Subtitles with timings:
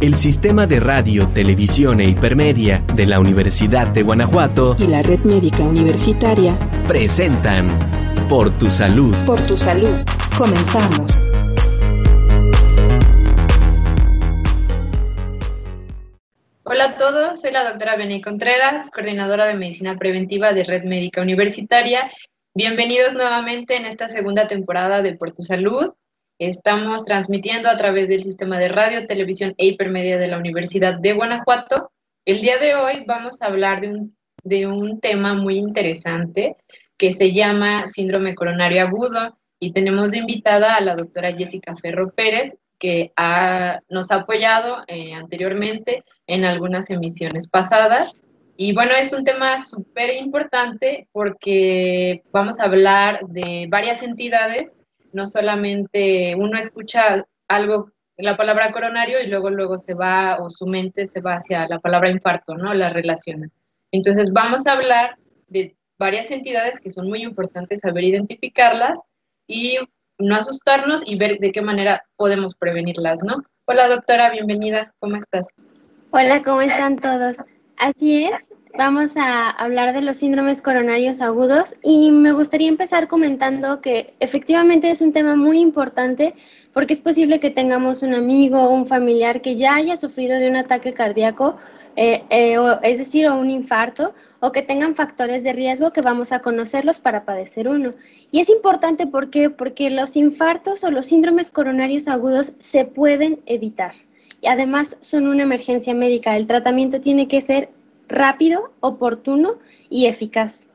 [0.00, 5.24] el Sistema de Radio, Televisión e Hipermedia de la Universidad de Guanajuato y la Red
[5.24, 7.68] Médica Universitaria presentan
[8.26, 9.14] Por tu Salud.
[9.26, 9.94] Por tu Salud.
[10.38, 11.26] Comenzamos.
[16.62, 21.20] Hola a todos, soy la doctora Beni Contreras, coordinadora de Medicina Preventiva de Red Médica
[21.20, 22.10] Universitaria.
[22.54, 25.92] Bienvenidos nuevamente en esta segunda temporada de Por tu Salud.
[26.40, 31.12] Estamos transmitiendo a través del sistema de radio, televisión e hipermedia de la Universidad de
[31.12, 31.92] Guanajuato.
[32.24, 36.56] El día de hoy vamos a hablar de un, de un tema muy interesante
[36.96, 42.10] que se llama síndrome coronario agudo y tenemos de invitada a la doctora Jessica Ferro
[42.14, 43.12] Pérez, que
[43.90, 48.22] nos ha apoyado eh, anteriormente en algunas emisiones pasadas.
[48.56, 54.78] Y bueno, es un tema súper importante porque vamos a hablar de varias entidades,
[55.12, 60.66] no solamente uno escucha algo, la palabra coronario y luego luego se va o su
[60.66, 62.74] mente se va hacia la palabra infarto, ¿no?
[62.74, 63.48] La relaciona.
[63.92, 65.16] Entonces vamos a hablar
[65.48, 69.00] de varias entidades que son muy importantes saber identificarlas
[69.46, 69.78] y
[70.18, 73.42] no asustarnos y ver de qué manera podemos prevenirlas, ¿no?
[73.64, 75.48] Hola doctora, bienvenida, ¿cómo estás?
[76.10, 77.38] Hola, ¿cómo están todos?
[77.76, 83.80] Así es, vamos a hablar de los síndromes coronarios agudos y me gustaría empezar comentando
[83.80, 86.34] que efectivamente es un tema muy importante
[86.72, 90.48] porque es posible que tengamos un amigo o un familiar que ya haya sufrido de
[90.48, 91.56] un ataque cardíaco,
[91.96, 96.32] eh, eh, es decir, o un infarto o que tengan factores de riesgo que vamos
[96.32, 97.92] a conocerlos para padecer uno.
[98.30, 103.92] Y es importante ¿por porque los infartos o los síndromes coronarios agudos se pueden evitar.
[104.40, 106.36] Y además son una emergencia médica.
[106.36, 107.68] El tratamiento tiene que ser
[108.10, 109.58] rápido, oportuno
[109.88, 110.68] y eficaz.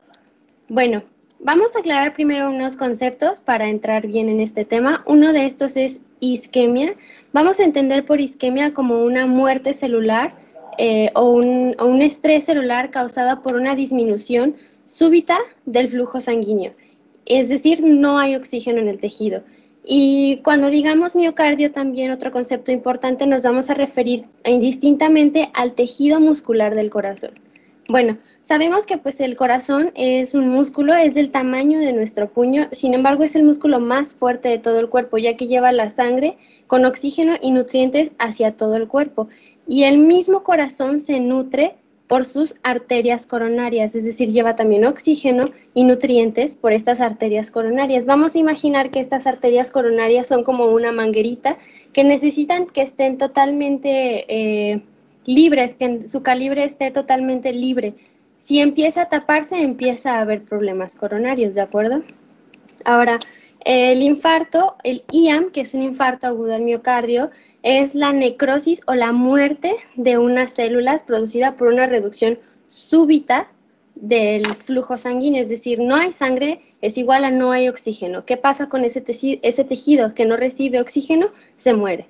[0.68, 1.04] Bueno,
[1.38, 5.04] vamos a aclarar primero unos conceptos para entrar bien en este tema.
[5.06, 6.94] Uno de estos es isquemia.
[7.32, 10.34] Vamos a entender por isquemia como una muerte celular
[10.78, 16.74] eh, o, un, estrés celular causado por una disminución súbita del flujo sanguíneo.
[17.24, 19.42] Es decir, no hay oxígeno en el tejido.
[19.88, 26.18] Y cuando digamos miocardio, también otro concepto importante, nos vamos a referir indistintamente al tejido
[26.18, 27.30] muscular del corazón.
[27.88, 32.66] Bueno, sabemos que pues el corazón es un músculo, es del tamaño de nuestro puño,
[32.72, 35.88] sin embargo es el músculo más fuerte de todo el cuerpo, ya que lleva la
[35.88, 36.36] sangre
[36.66, 39.28] con oxígeno y nutrientes hacia todo el cuerpo
[39.66, 45.46] y el mismo corazón se nutre por sus arterias coronarias, es decir, lleva también oxígeno
[45.74, 48.06] y nutrientes por estas arterias coronarias.
[48.06, 51.58] Vamos a imaginar que estas arterias coronarias son como una manguerita
[51.92, 54.82] que necesitan que estén totalmente eh,
[55.24, 57.94] libres, que su calibre esté totalmente libre.
[58.38, 62.02] Si empieza a taparse, empieza a haber problemas coronarios, ¿de acuerdo?
[62.84, 63.18] Ahora,
[63.64, 67.30] el infarto, el IAM, que es un infarto agudo al miocardio,
[67.66, 72.38] es la necrosis o la muerte de unas células producida por una reducción
[72.68, 73.48] súbita
[73.96, 78.24] del flujo sanguíneo, es decir, no hay sangre, es igual a no hay oxígeno.
[78.24, 81.32] ¿Qué pasa con ese, tejido, que no recibe oxígeno?
[81.56, 82.06] Se muere.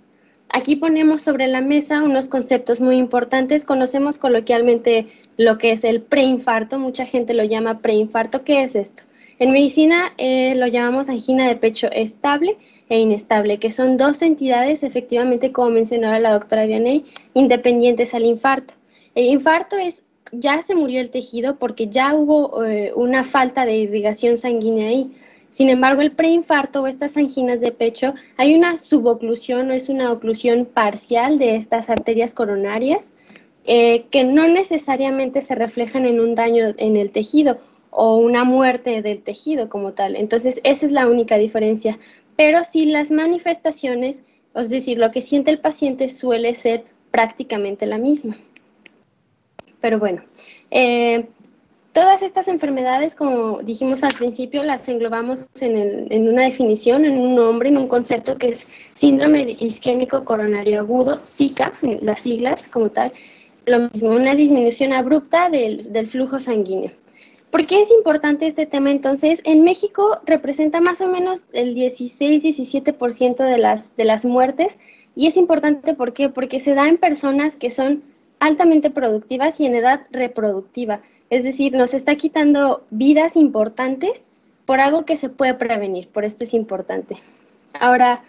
[0.50, 3.64] Aquí ponemos sobre la mesa unos conceptos muy importantes.
[3.64, 5.06] Conocemos coloquialmente
[5.38, 8.44] lo que es el preinfarto, mucha gente lo llama preinfarto.
[8.44, 9.04] ¿Qué es esto?
[9.38, 14.82] En medicina eh, lo llamamos angina de pecho estable e inestable, que son dos entidades,
[14.82, 17.04] efectivamente, como mencionaba la doctora Vianney,
[17.34, 18.74] independientes al infarto.
[19.14, 23.76] El infarto es, ya se murió el tejido porque ya hubo eh, una falta de
[23.76, 25.10] irrigación sanguínea ahí.
[25.50, 30.12] Sin embargo, el preinfarto o estas anginas de pecho, hay una suboclusión o es una
[30.12, 33.12] oclusión parcial de estas arterias coronarias
[33.64, 37.58] eh, que no necesariamente se reflejan en un daño en el tejido
[37.90, 40.14] o una muerte del tejido como tal.
[40.14, 41.98] Entonces, esa es la única diferencia
[42.36, 44.22] pero sí las manifestaciones,
[44.54, 48.36] es decir, lo que siente el paciente suele ser prácticamente la misma.
[49.80, 50.22] Pero bueno,
[50.70, 51.26] eh,
[51.92, 57.70] todas estas enfermedades, como dijimos al principio, las englobamos en, una definición, en un nombre,
[57.70, 61.72] en un concepto que es síndrome isquémico coronario agudo, SICA,
[62.02, 63.12] las siglas como tal,
[63.64, 66.92] lo mismo, una disminución abrupta del flujo sanguíneo.
[67.50, 69.40] ¿Por qué es importante este tema entonces?
[69.44, 74.76] En México representa más o menos el 16-17% de las, de las muertes
[75.14, 76.28] y es importante ¿por qué?
[76.28, 78.02] porque se da en personas que son
[78.40, 81.00] altamente productivas y en edad reproductiva.
[81.30, 84.22] Es decir, nos está quitando vidas importantes
[84.66, 87.16] por algo que se puede prevenir, por esto es importante.
[87.80, 88.22] Ahora,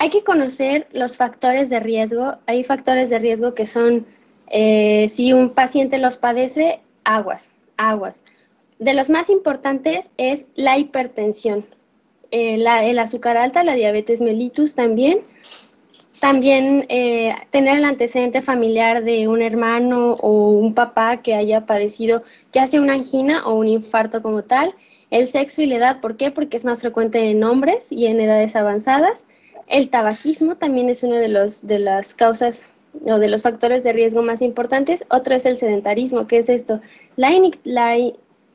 [0.00, 2.38] hay que conocer los factores de riesgo.
[2.46, 4.06] Hay factores de riesgo que son,
[4.48, 8.24] eh, si un paciente los padece, aguas, aguas.
[8.80, 11.66] De los más importantes es la hipertensión,
[12.30, 15.20] eh, el azúcar alta, la diabetes mellitus también,
[16.18, 22.22] también eh, tener el antecedente familiar de un hermano o un papá que haya padecido
[22.52, 24.74] ya sea una angina o un infarto como tal.
[25.10, 26.30] El sexo y la edad, ¿por qué?
[26.30, 29.26] Porque es más frecuente en hombres y en edades avanzadas.
[29.66, 32.70] El tabaquismo también es una de, los, de las causas
[33.04, 35.04] o de los factores de riesgo más importantes.
[35.10, 36.80] Otro es el sedentarismo, que es esto,
[37.16, 37.30] la,
[37.64, 37.96] la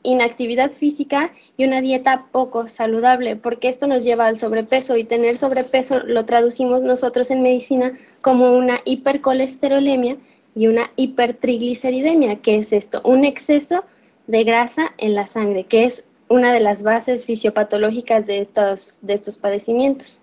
[0.06, 5.38] inactividad física y una dieta poco saludable, porque esto nos lleva al sobrepeso y tener
[5.38, 10.18] sobrepeso lo traducimos nosotros en medicina como una hipercolesterolemia
[10.56, 13.84] y una hipertrigliceridemia, que es esto, un exceso
[14.28, 19.14] de grasa en la sangre, que es una de las bases fisiopatológicas de estos, de
[19.14, 20.22] estos padecimientos.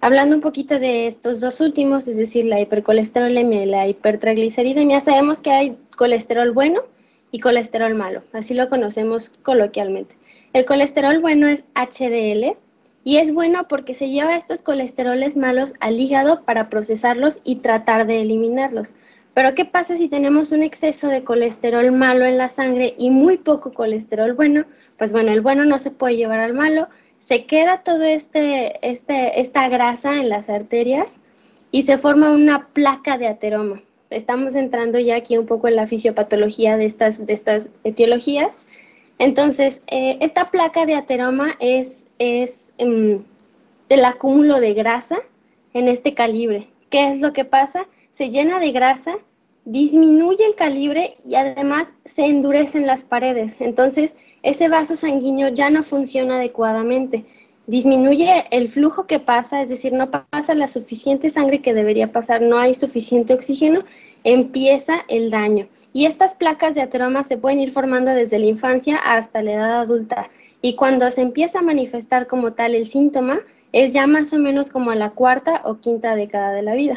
[0.00, 5.40] Hablando un poquito de estos dos últimos, es decir, la hipercolesterolemia y la hipertrigliceridemia, sabemos
[5.40, 6.82] que hay colesterol bueno,
[7.30, 10.16] y colesterol malo, así lo conocemos coloquialmente.
[10.52, 12.56] El colesterol bueno es HDL
[13.04, 18.06] y es bueno porque se lleva estos colesteroles malos al hígado para procesarlos y tratar
[18.06, 18.94] de eliminarlos.
[19.34, 23.36] Pero ¿qué pasa si tenemos un exceso de colesterol malo en la sangre y muy
[23.36, 24.64] poco colesterol bueno?
[24.96, 26.88] Pues bueno, el bueno no se puede llevar al malo,
[27.18, 31.20] se queda todo este, este esta grasa en las arterias
[31.70, 35.86] y se forma una placa de ateroma estamos entrando ya aquí un poco en la
[35.86, 38.62] fisiopatología de estas, de estas etiologías.
[39.18, 43.24] Entonces, eh, esta placa de ateroma es, es um,
[43.88, 45.18] el acúmulo de grasa
[45.74, 46.68] en este calibre.
[46.90, 47.86] ¿Qué es lo que pasa?
[48.12, 49.18] Se llena de grasa,
[49.64, 53.60] disminuye el calibre y además se endurecen las paredes.
[53.60, 57.24] Entonces, ese vaso sanguíneo ya no funciona adecuadamente
[57.68, 62.40] disminuye el flujo que pasa, es decir, no pasa la suficiente sangre que debería pasar,
[62.40, 63.84] no hay suficiente oxígeno,
[64.24, 65.68] empieza el daño.
[65.92, 69.80] Y estas placas de ateroma se pueden ir formando desde la infancia hasta la edad
[69.80, 70.30] adulta.
[70.62, 73.40] Y cuando se empieza a manifestar como tal el síntoma,
[73.72, 76.96] es ya más o menos como a la cuarta o quinta década de la vida.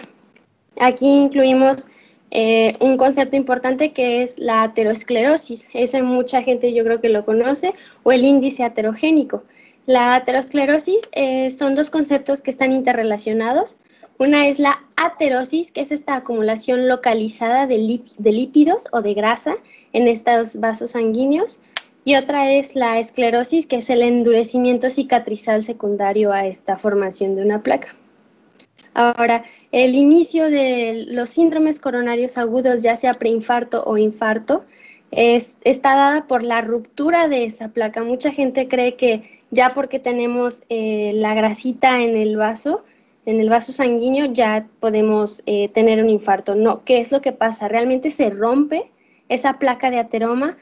[0.79, 1.85] Aquí incluimos
[2.31, 5.67] eh, un concepto importante que es la aterosclerosis.
[5.73, 9.43] Ese mucha gente yo creo que lo conoce, o el índice aterogénico.
[9.85, 13.77] La aterosclerosis eh, son dos conceptos que están interrelacionados.
[14.19, 19.55] Una es la aterosis, que es esta acumulación localizada de, lípidos o de grasa
[19.93, 21.59] en estos vasos sanguíneos.
[22.03, 27.41] Y otra es la esclerosis, que es el endurecimiento cicatrizal secundario a esta formación de
[27.41, 27.95] una placa.
[28.93, 34.65] Ahora, el inicio de los síndromes coronarios agudos, ya sea preinfarto o infarto,
[35.11, 38.03] está dada por la ruptura de esa placa.
[38.03, 42.83] Mucha gente cree que ya porque tenemos eh, la grasita en el vaso,
[43.25, 46.55] en el vaso sanguíneo, ya podemos eh, tener un infarto.
[46.55, 47.67] No, ¿qué es lo que pasa?
[47.67, 48.89] Realmente se rompe
[49.29, 50.57] esa placa de ateroma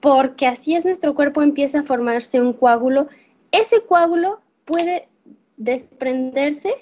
[0.00, 3.08] porque así es nuestro cuerpo, empieza a formarse un coágulo.
[3.50, 5.08] Ese coágulo puede
[5.56, 6.72] desprenderse,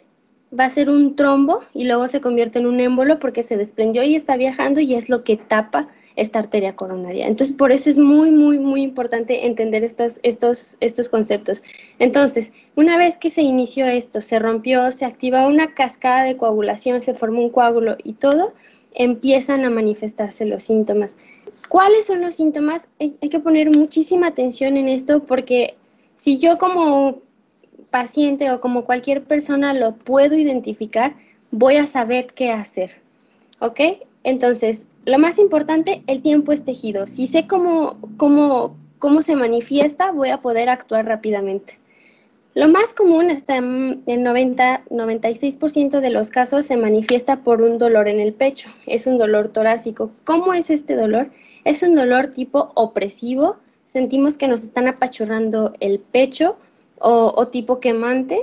[0.58, 4.02] va a ser un trombo y luego se convierte en un émbolo porque se desprendió
[4.02, 7.26] y está viajando y es lo que tapa esta arteria coronaria.
[7.26, 11.62] Entonces, por eso es muy, muy, muy importante entender estos, estos, estos conceptos.
[11.98, 17.02] Entonces, una vez que se inició esto, se rompió, se activa una cascada de coagulación,
[17.02, 18.54] se formó un coágulo y todo,
[18.94, 21.16] empiezan a manifestarse los síntomas.
[21.68, 22.88] ¿Cuáles son los síntomas?
[22.98, 25.74] Hay, que poner muchísima atención en esto porque
[26.16, 27.18] si yo como
[27.90, 31.14] paciente o como cualquier persona lo puedo identificar,
[31.50, 33.02] voy a saber qué hacer.
[33.58, 33.80] ¿Ok?
[34.26, 37.06] Entonces, lo más importante, el tiempo es tejido.
[37.06, 41.78] Si sé cómo, cómo, cómo se manifiesta, voy a poder actuar rápidamente.
[42.52, 48.18] Lo más común, hasta el 90-96% de los casos, se manifiesta por un dolor en
[48.18, 48.68] el pecho.
[48.88, 50.10] Es un dolor torácico.
[50.24, 51.30] ¿Cómo es este dolor?
[51.62, 53.58] Es un dolor tipo opresivo.
[53.84, 56.56] Sentimos que nos están apachurrando el pecho
[56.98, 58.40] o, o tipo quemante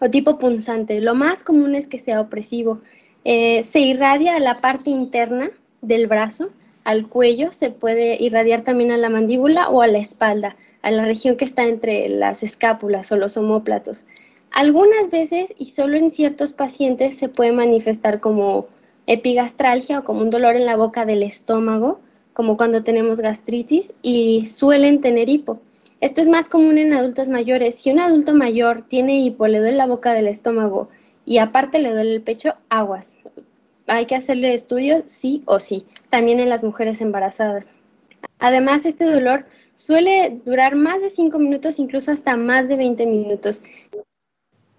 [0.00, 1.00] o tipo punzante.
[1.00, 2.82] Lo más común es que sea opresivo.
[3.24, 5.50] Eh, se irradia a la parte interna
[5.80, 6.50] del brazo,
[6.84, 11.04] al cuello, se puede irradiar también a la mandíbula o a la espalda, a la
[11.04, 14.04] región que está entre las escápulas o los omóplatos.
[14.50, 18.66] Algunas veces y solo en ciertos pacientes se puede manifestar como
[19.06, 22.00] epigastralgia o como un dolor en la boca del estómago,
[22.32, 25.60] como cuando tenemos gastritis y suelen tener hipo.
[26.00, 27.76] Esto es más común en adultos mayores.
[27.78, 30.88] Si un adulto mayor tiene hipo, le duele la boca del estómago
[31.24, 33.16] y aparte le duele el pecho, aguas.
[33.86, 37.72] Hay que hacerle estudios sí o sí, también en las mujeres embarazadas.
[38.38, 43.62] Además, este dolor suele durar más de 5 minutos, incluso hasta más de 20 minutos.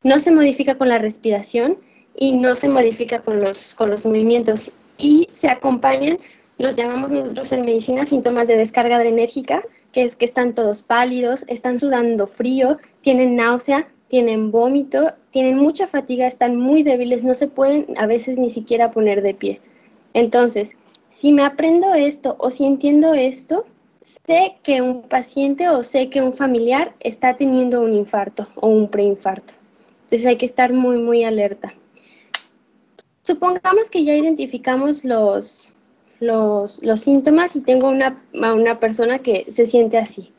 [0.03, 1.77] No se modifica con la respiración
[2.15, 6.19] y no se modifica con los, con los movimientos y se acompañan,
[6.57, 11.45] los llamamos nosotros en medicina síntomas de descarga adrenérgica, que es que están todos pálidos,
[11.47, 17.47] están sudando frío, tienen náusea, tienen vómito, tienen mucha fatiga, están muy débiles, no se
[17.47, 19.59] pueden a veces ni siquiera poner de pie.
[20.13, 20.69] Entonces,
[21.11, 23.65] si me aprendo esto o si entiendo esto,
[24.01, 28.87] sé que un paciente o sé que un familiar está teniendo un infarto o un
[28.87, 29.55] preinfarto.
[30.03, 31.73] Entonces hay que estar muy, muy alerta.
[33.23, 35.73] Supongamos que ya identificamos los,
[36.19, 40.31] los, síntomas y tengo una, una persona que se siente así.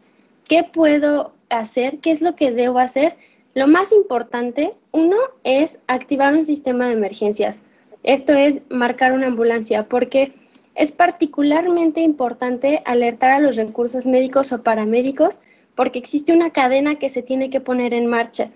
[0.47, 1.99] ¿Qué puedo hacer?
[1.99, 3.17] ¿Qué es lo que debo hacer?
[3.55, 7.63] Lo más importante, uno, es activar un sistema de emergencias.
[8.03, 10.33] Esto es marcar una ambulancia, porque
[10.75, 15.39] es particularmente importante alertar a los recursos médicos o paramédicos,
[15.75, 18.51] porque existe una cadena que se tiene que poner en marcha.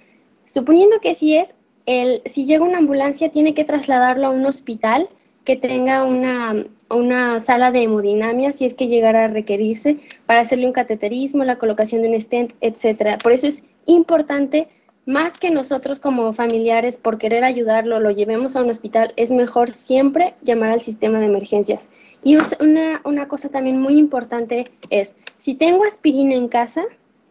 [0.46, 1.54] Suponiendo que si es
[1.86, 5.08] el, si llega una ambulancia, tiene que trasladarlo a un hospital
[5.44, 10.66] que tenga una, una sala de hemodinamia, si es que llegara a requerirse, para hacerle
[10.66, 13.16] un cateterismo, la colocación de un stent, etc.
[13.22, 14.68] Por eso es importante,
[15.08, 19.70] más que nosotros como familiares, por querer ayudarlo, lo llevemos a un hospital, es mejor
[19.70, 21.88] siempre llamar al sistema de emergencias.
[22.22, 26.82] Y una, una cosa también muy importante es, si tengo aspirina en casa,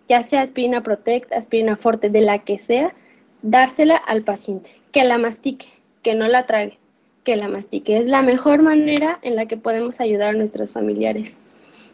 [0.10, 2.96] ya sea aspirina Protect, aspirina Forte, de la que sea,
[3.43, 5.67] dársela al paciente, que la mastique,
[6.01, 6.79] que no la trague,
[7.24, 8.00] que la mastique.
[8.00, 11.38] Es la mejor manera en la que podemos ayudar a nuestros familiares.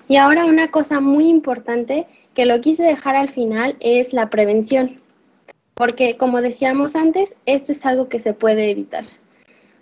[0.08, 5.03] Y ahora una cosa muy importante que lo quise dejar al final es la prevención,
[5.74, 9.06] porque como decíamos antes, esto es algo que se puede evitar.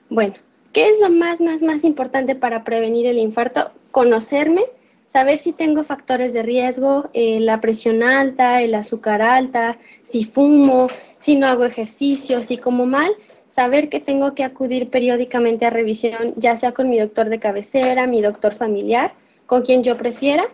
[0.10, 0.33] Bueno,
[0.74, 3.71] ¿qué es lo más, más, más importante para prevenir el infarto?
[3.91, 4.63] Conocerme,
[5.05, 10.88] saber si tengo factores de riesgo, eh, la presión alta, el azúcar alta, si fumo,
[11.17, 13.12] si no hago ejercicio, si como mal,
[13.48, 18.07] saber que tengo que acudir periódicamente a revisión, ya sea con mi doctor de cabecera,
[18.07, 19.13] mi doctor familiar,
[19.45, 20.45] con quien yo prefiera,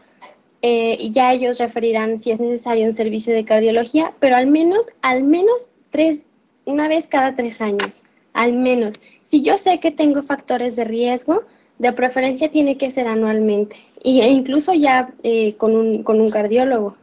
[0.62, 4.90] eh, y ya ellos referirán si es necesario un servicio de cardiología, pero al menos,
[5.02, 6.28] al menos tres,
[6.66, 9.02] una vez cada tres años, al menos.
[9.24, 11.44] Si yo sé que tengo factores de riesgo,
[11.80, 16.96] de preferencia tiene que ser anualmente, e incluso ya eh, con, un, con un cardiólogo.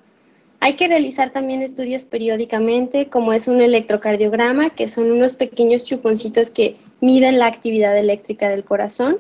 [0.61, 6.49] Hay que realizar también estudios periódicamente, como es un electrocardiograma, que son unos pequeños chuponcitos
[6.49, 9.19] que miden la actividad eléctrica del corazón.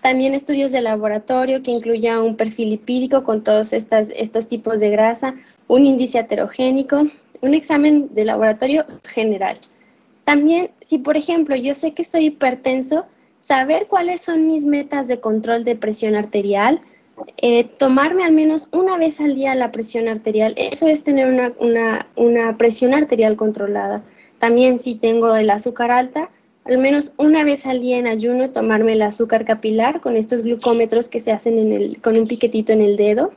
[0.00, 4.90] También estudios de laboratorio que incluya un perfil lipídico con todos estas, estos tipos de
[4.90, 5.34] grasa,
[5.68, 7.08] un índice heterogénico,
[7.40, 9.58] un examen de laboratorio general.
[10.24, 13.06] También, si por ejemplo yo sé que soy hipertenso,
[13.40, 16.80] saber cuáles son mis metas de control de presión arterial,
[17.38, 21.28] eh, tomarme al menos una vez al día la presión arterial, eso es tener
[21.58, 24.02] una, presión arterial controlada.
[24.38, 26.30] También si tengo el azúcar alta,
[26.68, 31.08] al menos una vez al día en ayuno tomarme el azúcar capilar con estos glucómetros
[31.08, 33.32] que se hacen con un piquetito en el dedo.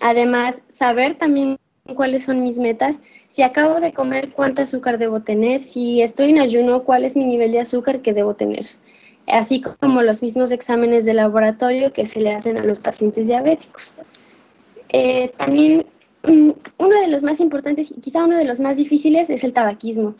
[0.00, 1.58] Además, saber también
[1.94, 6.40] cuáles son mis metas, si acabo de comer, cuánto azúcar debo tener, si estoy en
[6.40, 8.66] ayuno, cuál es mi nivel de azúcar que debo tener
[9.30, 13.94] así como los mismos exámenes de laboratorio que se le hacen a los pacientes diabéticos.
[14.88, 15.86] Eh, también
[16.22, 19.52] mm, uno de los más importantes y quizá uno de los más difíciles es el
[19.52, 20.14] tabaquismo.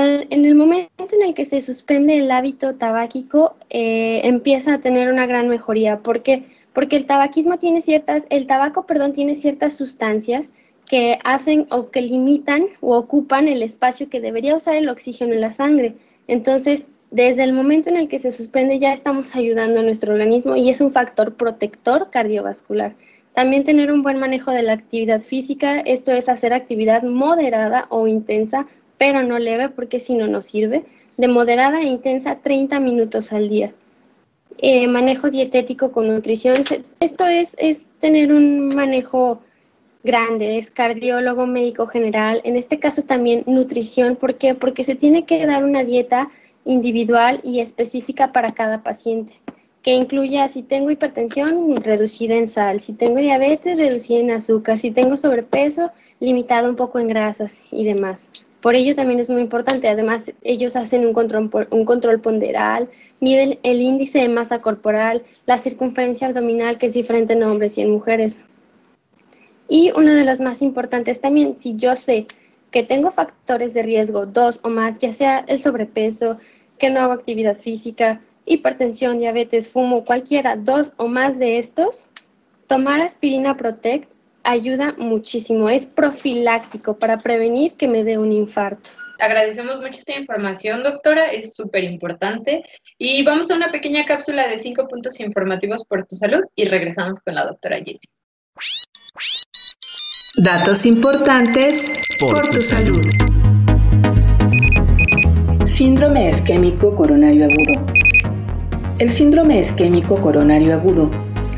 [0.00, 5.10] En el momento en el que se suspende el hábito tabáquico, eh, empieza a tener
[5.10, 5.98] una gran mejoría.
[5.98, 6.44] ¿Por qué?
[6.72, 10.46] Porque el tabaquismo tiene ciertas, el tabaco, perdón, tiene ciertas sustancias
[10.88, 15.40] que hacen o que limitan o ocupan el espacio que debería usar el oxígeno en
[15.40, 15.94] la sangre.
[16.26, 20.56] Entonces, desde el momento en el que se suspende ya estamos ayudando a nuestro organismo
[20.56, 22.94] y es un factor protector cardiovascular.
[23.34, 28.06] También tener un buen manejo de la actividad física, esto es hacer actividad moderada o
[28.06, 28.66] intensa,
[29.02, 30.84] pero no leve porque si no nos sirve,
[31.16, 33.72] de moderada e intensa 30 minutos al día.
[34.58, 36.54] Eh, manejo dietético con nutrición,
[37.00, 39.40] esto es, es tener un manejo
[40.04, 44.54] grande, es cardiólogo, médico general, en este caso también nutrición, ¿por qué?
[44.54, 46.30] Porque se tiene que dar una dieta
[46.64, 49.32] individual y específica para cada paciente,
[49.82, 54.92] que incluya si tengo hipertensión, reducida en sal, si tengo diabetes, reducida en azúcar, si
[54.92, 55.90] tengo sobrepeso,
[56.20, 58.30] limitado un poco en grasas y demás.
[58.62, 59.88] Por ello también es muy importante.
[59.88, 62.88] Además, ellos hacen un control, ponderal,
[63.18, 67.82] miden el índice de masa corporal, la circunferencia abdominal, que es diferente en hombres y
[67.82, 68.40] en mujeres.
[69.68, 72.28] Y uno de los más importantes también, si yo sé
[72.70, 76.38] que tengo factores de riesgo, dos o más, ya sea el sobrepeso,
[76.78, 82.06] que no hago actividad física, hipertensión, diabetes, fumo, cualquiera, dos o más de estos,
[82.68, 84.08] tomar aspirina Protect
[84.44, 85.68] ayuda muchísimo.
[85.68, 88.90] Es profiláctico para prevenir que me dé un infarto.
[89.18, 92.64] Agradecemos mucho esta información, doctora, es súper importante.
[92.98, 97.20] Y vamos a una pequeña cápsula de cinco puntos informativos por tu salud y regresamos
[97.20, 98.10] con la doctora Jessie.
[100.42, 103.04] Datos importantes por, tu salud.
[105.66, 107.86] Síndrome isquémico coronario agudo.
[108.98, 111.10] El síndrome isquémico coronario agudo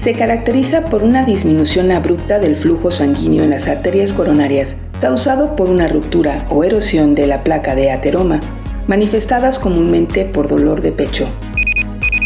[0.05, 5.71] se caracteriza por una disminución abrupta del flujo sanguíneo en las arterias coronarias, causado por
[5.71, 8.43] una ruptura o erosión de la placa de ateroma,
[8.87, 11.27] manifestadas comúnmente por dolor de pecho.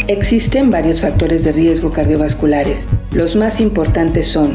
[0.09, 2.89] Existen varios factores de riesgo cardiovasculares.
[3.13, 4.55] Los más importantes son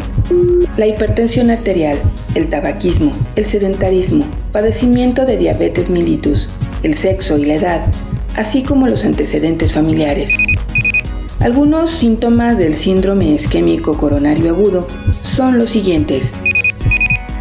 [0.76, 1.98] la hipertensión arterial,
[2.36, 6.50] el tabaquismo, el sedentarismo, padecimiento de diabetes mellitus,
[6.84, 7.86] el sexo y la edad,
[8.36, 10.30] así como los antecedentes familiares.
[11.40, 14.88] Algunos síntomas del síndrome isquémico coronario agudo
[15.22, 16.34] son los siguientes.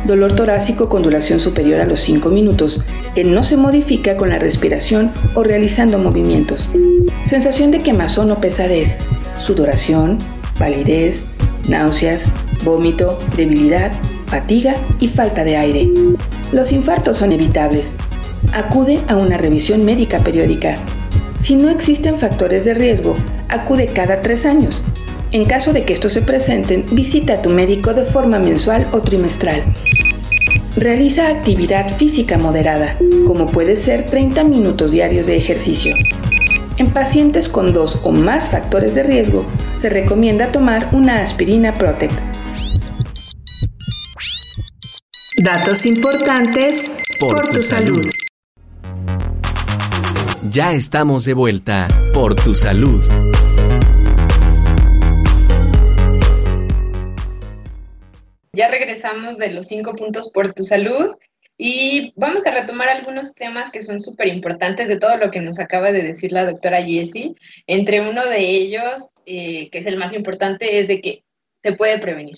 [0.07, 2.85] Dolor torácico con duración superior a los 5 minutos,
[3.15, 6.69] que no se modifica con la respiración o realizando movimientos.
[7.25, 8.99] Sensación de quemazón o pesadez,
[9.39, 10.19] sudoración,
[10.59, 11.25] palidez,
[11.69, 12.25] náuseas,
[12.65, 13.93] vómito, debilidad,
[14.27, 15.91] fatiga y falta de aire.
[16.51, 17.95] Los infartos son evitables.
[18.53, 20.79] Acude a una revisión médica periódica.
[21.39, 23.17] Si no existen factores de riesgo,
[23.53, 24.85] acude cada tres años.
[25.31, 29.01] En caso de que estos se presenten, visita a tu médico de forma mensual o
[29.01, 29.63] trimestral.
[30.77, 35.95] Realiza actividad física moderada, como puede ser 30 minutos diarios de ejercicio.
[36.77, 39.47] En pacientes con dos o más factores de riesgo,
[39.79, 42.19] se recomienda tomar una aspirina Protect.
[45.45, 48.05] Datos importantes por, tu salud.
[50.53, 53.03] Ya estamos de vuelta por tu salud.
[58.53, 61.17] Ya regresamos de los cinco puntos por tu salud
[61.57, 65.59] y vamos a retomar algunos temas que son súper importantes de todo lo que nos
[65.59, 67.35] acaba de decir la doctora Jessie.
[67.67, 71.25] Entre uno de ellos, eh, que es el más importante, es de que
[71.63, 72.37] se puede prevenir.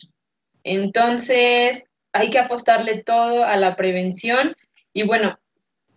[0.62, 4.54] Entonces, hay que apostarle todo a la prevención
[4.92, 5.36] y bueno,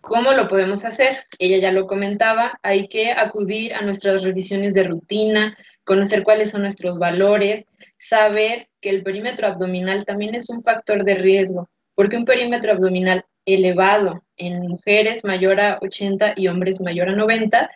[0.08, 1.26] ¿cómo lo podemos hacer?
[1.38, 6.62] Ella ya lo comentaba, hay que acudir a nuestras revisiones de rutina, conocer cuáles son
[6.62, 7.65] nuestros valores,
[7.98, 13.26] saber que el perímetro abdominal también es un factor de riesgo, porque un perímetro abdominal
[13.46, 17.70] elevado en mujeres mayor a 80 y hombres mayor a 90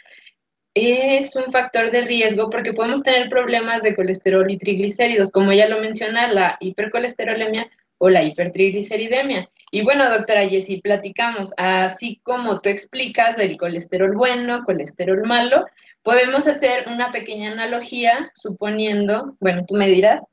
[0.74, 5.68] es un factor de riesgo porque podemos tener problemas de colesterol y triglicéridos, como ella
[5.68, 7.70] lo menciona, la hipercolesterolemia
[8.02, 9.48] o la hipertrigliceridemia.
[9.72, 15.66] Y bueno, doctora Jessie, platicamos, así como tú explicas del colesterol bueno, colesterol malo,
[16.02, 20.26] podemos hacer una pequeña analogía suponiendo, bueno, tú me dirás,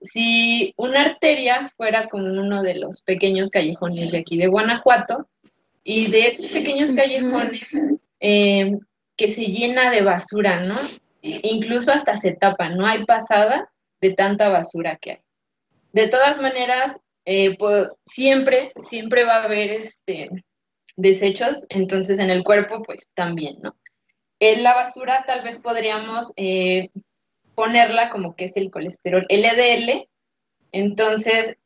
[0.00, 5.28] si una arteria fuera como uno de los pequeños callejones de aquí de Guanajuato,
[5.84, 7.68] y de esos pequeños callejones
[8.18, 8.72] eh,
[9.16, 10.74] que se llena de basura, ¿no?
[11.20, 15.18] Incluso hasta se tapa, no hay pasada de tanta basura que hay.
[15.92, 20.30] De todas maneras, eh, pues, siempre, siempre va a haber este,
[20.96, 23.76] desechos, entonces en el cuerpo pues también, ¿no?
[24.40, 26.90] En la basura tal vez podríamos eh,
[27.54, 30.08] ponerla como que es el colesterol LDL,
[30.72, 31.56] entonces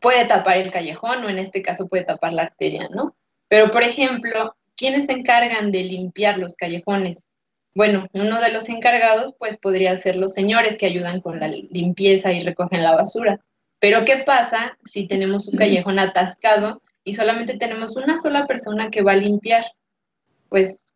[0.00, 3.16] puede tapar el callejón o en este caso puede tapar la arteria, ¿no?
[3.48, 7.28] Pero por ejemplo, ¿quiénes se encargan de limpiar los callejones?
[7.74, 12.32] Bueno, uno de los encargados pues podría ser los señores que ayudan con la limpieza
[12.32, 13.40] y recogen la basura.
[13.84, 19.02] Pero ¿qué pasa si tenemos un callejón atascado y solamente tenemos una sola persona que
[19.02, 19.62] va a limpiar?
[20.48, 20.94] Pues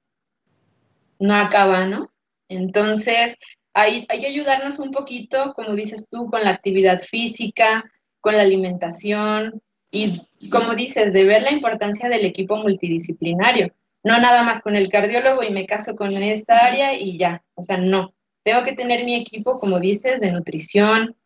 [1.18, 2.11] no acaba, ¿no?
[2.48, 3.37] Entonces,
[3.74, 7.85] hay, hay, que ayudarnos un poquito, como dices tú, con la actividad física,
[8.22, 13.74] con la alimentación y, como dices, de ver la importancia del equipo multidisciplinario.
[14.03, 17.44] No nada más con el cardiólogo y me caso con esta área y ya.
[17.55, 18.14] O sea, no.
[18.44, 21.17] Tengo que tener mi equipo, como dices, de nutrición,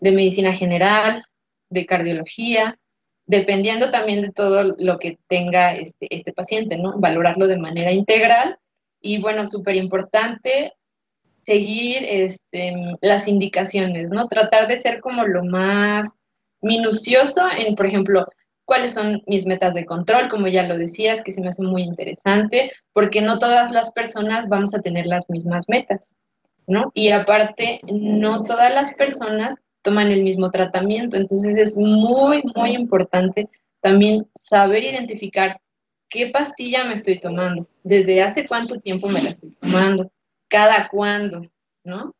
[0.00, 1.24] de medicina general,
[1.68, 2.78] de cardiología,
[3.26, 6.98] dependiendo también de todo lo que tenga este, este paciente, ¿no?
[6.98, 8.58] Valorarlo de manera integral.
[9.00, 10.72] Y bueno, súper importante
[11.44, 14.28] seguir este, las indicaciones, ¿no?
[14.28, 16.16] Tratar de ser como lo más
[16.60, 18.26] minucioso en, por ejemplo,
[18.64, 21.82] cuáles son mis metas de control, como ya lo decías, que se me hace muy
[21.82, 26.14] interesante, porque no todas las personas vamos a tener las mismas metas,
[26.66, 26.92] ¿no?
[26.94, 31.16] Y aparte, no todas las personas toman el mismo tratamiento.
[31.16, 33.48] Entonces es muy, muy importante
[33.80, 35.60] también saber identificar
[36.08, 40.10] qué pastilla me estoy tomando, desde hace cuánto tiempo me la estoy tomando,
[40.48, 41.42] cada cuándo,
[41.84, 42.14] ¿no?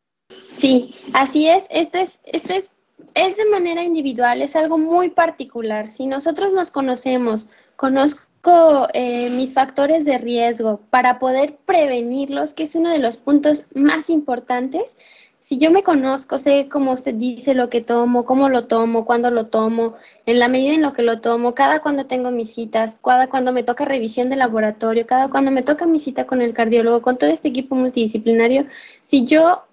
[0.55, 1.67] Sí, así es.
[1.69, 2.71] Esto es, esto es,
[3.13, 5.87] es de manera individual, es algo muy particular.
[5.87, 12.75] Si nosotros nos conocemos, conozco eh, mis factores de riesgo para poder prevenirlos, que es
[12.75, 14.97] uno de los puntos más importantes,
[15.41, 19.31] si yo me conozco, sé cómo usted dice lo que tomo, cómo lo tomo, cuándo
[19.31, 19.95] lo tomo,
[20.27, 23.51] en la medida en lo que lo tomo, cada cuando tengo mis citas, cada cuando
[23.51, 27.17] me toca revisión de laboratorio, cada cuando me toca mi cita con el cardiólogo, con
[27.17, 28.67] todo este equipo multidisciplinario,
[29.01, 29.63] si yo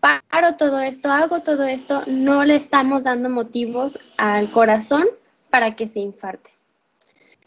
[0.00, 5.06] paro todo esto, hago todo esto, no le estamos dando motivos al corazón
[5.48, 6.50] para que se infarte.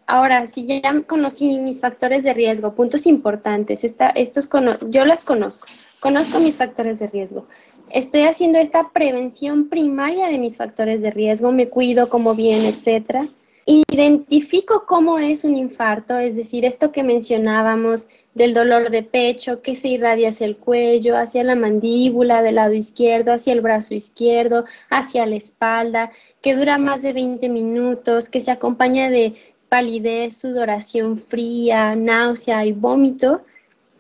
[0.08, 4.50] Ahora, si ya conocí mis factores de riesgo, puntos importantes, estos
[4.90, 5.68] yo las conozco,
[6.00, 7.46] conozco mis factores de riesgo.
[7.90, 13.28] Estoy haciendo esta prevención primaria de mis factores de riesgo, me cuido como bien, etcétera.
[13.66, 19.76] Identifico cómo es un infarto, es decir, esto que mencionábamos del dolor de pecho que
[19.76, 24.66] se irradia hacia el cuello, hacia la mandíbula del lado izquierdo, hacia el brazo izquierdo,
[24.90, 29.36] hacia la espalda, que dura más de 20 minutos, que se acompaña de
[29.68, 33.42] palidez, sudoración fría, náusea y vómito,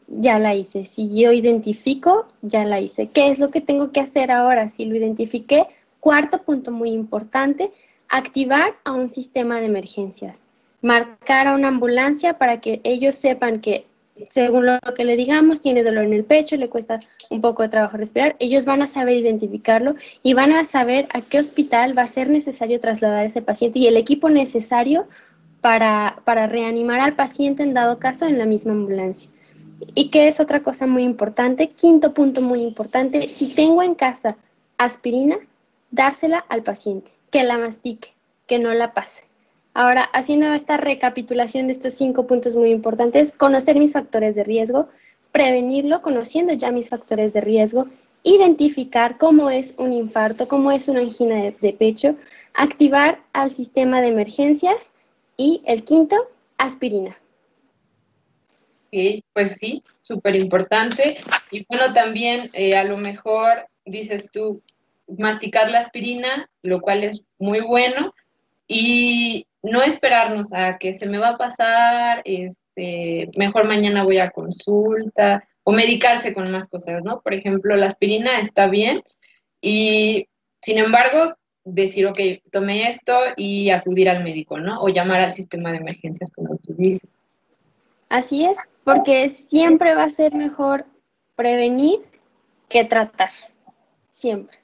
[0.09, 0.85] ya la hice.
[0.85, 3.07] Si yo identifico, ya la hice.
[3.07, 4.69] ¿Qué es lo que tengo que hacer ahora?
[4.69, 5.67] Si lo identifiqué,
[5.99, 7.71] cuarto punto muy importante,
[8.07, 10.43] activar a un sistema de emergencias.
[10.81, 13.85] Marcar a una ambulancia para que ellos sepan que
[14.27, 17.69] según lo que le digamos, tiene dolor en el pecho, le cuesta un poco de
[17.69, 22.03] trabajo respirar, ellos van a saber identificarlo y van a saber a qué hospital va
[22.03, 25.07] a ser necesario trasladar a ese paciente y el equipo necesario
[25.61, 29.29] para, para reanimar al paciente en dado caso en la misma ambulancia.
[29.95, 34.37] Y que es otra cosa muy importante, quinto punto muy importante, si tengo en casa
[34.77, 35.37] aspirina,
[35.91, 38.13] dársela al paciente, que la mastique,
[38.47, 39.23] que no la pase.
[39.73, 44.89] Ahora, haciendo esta recapitulación de estos cinco puntos muy importantes, conocer mis factores de riesgo,
[45.31, 47.87] prevenirlo conociendo ya mis factores de riesgo,
[48.23, 52.15] identificar cómo es un infarto, cómo es una angina de, de pecho,
[52.53, 54.91] activar al sistema de emergencias
[55.37, 56.17] y el quinto,
[56.57, 57.15] aspirina.
[58.91, 61.17] Sí, pues sí, súper importante.
[61.51, 64.61] Y bueno, también eh, a lo mejor dices tú,
[65.17, 68.13] masticar la aspirina, lo cual es muy bueno,
[68.67, 74.31] y no esperarnos a que se me va a pasar, este, mejor mañana voy a
[74.31, 77.21] consulta, o medicarse con más cosas, ¿no?
[77.21, 79.03] Por ejemplo, la aspirina está bien,
[79.61, 80.27] y
[80.61, 82.19] sin embargo, decir, ok,
[82.51, 84.81] tomé esto y acudir al médico, ¿no?
[84.81, 87.09] O llamar al sistema de emergencias, como tú dices.
[88.09, 90.85] Así es, porque siempre va a ser mejor
[91.35, 91.99] prevenir
[92.67, 93.29] que tratar,
[94.09, 94.57] siempre.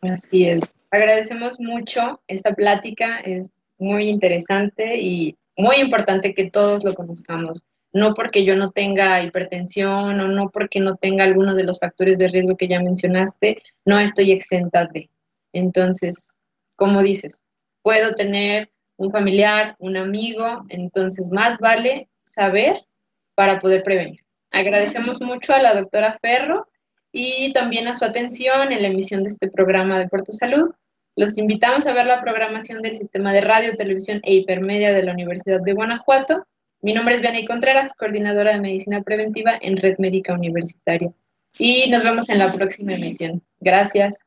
[0.00, 0.60] Así es.
[0.90, 7.64] Agradecemos mucho esta plática, es muy interesante y muy importante que todos lo conozcamos.
[7.92, 12.18] No porque yo no tenga hipertensión o no porque no tenga alguno de los factores
[12.18, 15.10] de riesgo que ya mencionaste, no estoy exenta de.
[15.52, 16.44] Entonces,
[16.76, 17.44] como dices,
[17.82, 22.84] puedo tener un familiar, un amigo, entonces más vale saber
[23.34, 24.20] para poder prevenir.
[24.52, 26.66] Agradecemos mucho a la doctora Ferro
[27.12, 30.70] y también a su atención en la emisión de este programa de Por tu Salud.
[31.16, 35.12] Los invitamos a ver la programación del Sistema de Radio, Televisión e Hipermedia de la
[35.12, 36.46] Universidad de Guanajuato.
[36.80, 41.12] Mi nombre es Vianey Contreras, coordinadora de Medicina Preventiva en Red Médica Universitaria.
[41.58, 43.42] Y nos vemos en la próxima emisión.
[43.58, 44.20] Gracias.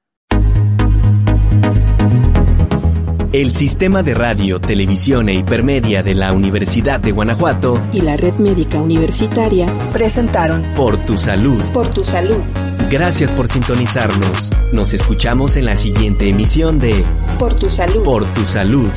[3.34, 8.36] El Sistema de Radio, Televisión e Hipermedia de la Universidad de Guanajuato y la Red
[8.36, 11.64] Médica Universitaria presentaron Por tu Salud.
[11.72, 12.42] Por tu Salud.
[12.90, 14.50] Gracias por sintonizarnos.
[14.74, 17.06] Nos escuchamos en la siguiente emisión de
[17.40, 18.04] Por tu Salud.
[18.04, 18.90] Por tu Salud.